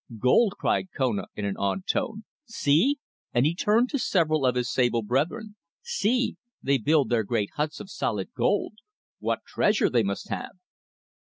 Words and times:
"Gold!" 0.17 0.55
cried 0.57 0.87
Kona, 0.97 1.25
in 1.35 1.45
an 1.45 1.57
awed 1.57 1.85
tone. 1.85 2.23
"See!" 2.45 2.97
and 3.35 3.45
he 3.45 3.53
turned 3.53 3.89
to 3.91 3.99
several 3.99 4.47
of 4.47 4.55
his 4.55 4.67
sable 4.73 5.03
brethren. 5.03 5.57
"See! 5.83 6.37
they 6.59 6.79
build 6.79 7.09
their 7.09 7.21
great 7.23 7.51
huts 7.53 7.79
of 7.79 7.87
solid 7.91 8.33
gold! 8.33 8.73
What 9.19 9.45
treasure 9.45 9.91
they 9.91 10.01
must 10.01 10.29
have!" 10.29 10.53